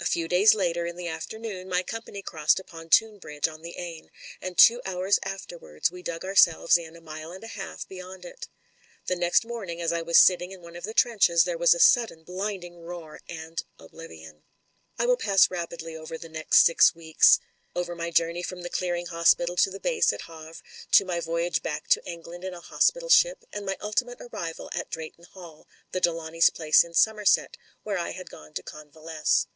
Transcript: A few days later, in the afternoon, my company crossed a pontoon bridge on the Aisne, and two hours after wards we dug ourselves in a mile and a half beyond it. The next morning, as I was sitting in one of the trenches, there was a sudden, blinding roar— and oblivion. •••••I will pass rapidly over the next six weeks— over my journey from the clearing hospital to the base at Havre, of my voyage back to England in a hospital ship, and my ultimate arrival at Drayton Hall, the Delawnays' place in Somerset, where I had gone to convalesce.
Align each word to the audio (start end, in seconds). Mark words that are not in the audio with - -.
A 0.00 0.06
few 0.08 0.28
days 0.28 0.54
later, 0.54 0.86
in 0.86 0.96
the 0.96 1.08
afternoon, 1.08 1.68
my 1.68 1.82
company 1.82 2.22
crossed 2.22 2.60
a 2.60 2.64
pontoon 2.64 3.18
bridge 3.18 3.48
on 3.48 3.60
the 3.60 3.76
Aisne, 3.78 4.08
and 4.40 4.56
two 4.56 4.80
hours 4.86 5.18
after 5.22 5.58
wards 5.58 5.90
we 5.90 6.02
dug 6.02 6.24
ourselves 6.24 6.78
in 6.78 6.96
a 6.96 7.00
mile 7.00 7.32
and 7.32 7.44
a 7.44 7.48
half 7.48 7.86
beyond 7.86 8.24
it. 8.24 8.48
The 9.06 9.16
next 9.16 9.44
morning, 9.44 9.82
as 9.82 9.92
I 9.92 10.02
was 10.02 10.18
sitting 10.18 10.52
in 10.52 10.62
one 10.62 10.76
of 10.76 10.84
the 10.84 10.94
trenches, 10.94 11.44
there 11.44 11.58
was 11.58 11.74
a 11.74 11.80
sudden, 11.80 12.24
blinding 12.24 12.76
roar— 12.82 13.20
and 13.46 13.62
oblivion. 13.78 14.30
•••••I 14.98 15.04
will 15.06 15.16
pass 15.16 15.50
rapidly 15.50 15.94
over 15.96 16.16
the 16.16 16.30
next 16.30 16.64
six 16.64 16.94
weeks— 16.94 17.38
over 17.76 17.94
my 17.94 18.10
journey 18.10 18.42
from 18.42 18.62
the 18.62 18.70
clearing 18.70 19.06
hospital 19.06 19.56
to 19.56 19.70
the 19.70 19.80
base 19.80 20.10
at 20.12 20.22
Havre, 20.22 20.62
of 21.00 21.06
my 21.06 21.20
voyage 21.20 21.62
back 21.62 21.88
to 21.88 22.06
England 22.06 22.44
in 22.44 22.54
a 22.54 22.60
hospital 22.60 23.10
ship, 23.10 23.44
and 23.52 23.66
my 23.66 23.76
ultimate 23.82 24.20
arrival 24.22 24.70
at 24.74 24.90
Drayton 24.90 25.24
Hall, 25.24 25.66
the 25.92 26.00
Delawnays' 26.00 26.50
place 26.52 26.82
in 26.84 26.94
Somerset, 26.94 27.56
where 27.82 27.98
I 27.98 28.10
had 28.10 28.30
gone 28.30 28.54
to 28.54 28.62
convalesce. 28.62 29.48